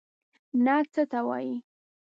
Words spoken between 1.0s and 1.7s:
ته وايي.